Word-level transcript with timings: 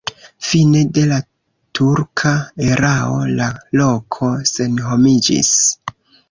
Fine 0.51 0.79
de 0.97 1.01
la 1.11 1.17
turka 1.79 2.31
erao 2.69 3.19
la 3.41 3.51
loko 3.83 4.31
senhomiĝis. 4.55 5.55